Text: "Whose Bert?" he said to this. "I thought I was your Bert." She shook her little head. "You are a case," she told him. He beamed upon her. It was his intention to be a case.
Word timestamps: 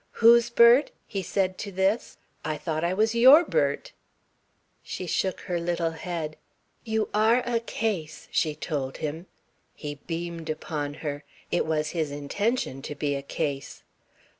"Whose 0.13 0.49
Bert?" 0.49 0.89
he 1.05 1.21
said 1.21 1.59
to 1.59 1.71
this. 1.71 2.17
"I 2.43 2.57
thought 2.57 2.83
I 2.83 2.91
was 2.91 3.13
your 3.13 3.45
Bert." 3.45 3.91
She 4.81 5.05
shook 5.05 5.41
her 5.41 5.59
little 5.59 5.91
head. 5.91 6.37
"You 6.83 7.07
are 7.13 7.43
a 7.45 7.59
case," 7.59 8.27
she 8.31 8.55
told 8.55 8.97
him. 8.97 9.27
He 9.75 9.99
beamed 10.07 10.49
upon 10.49 10.95
her. 11.05 11.23
It 11.51 11.67
was 11.67 11.89
his 11.91 12.09
intention 12.09 12.81
to 12.81 12.95
be 12.95 13.13
a 13.13 13.21
case. 13.21 13.83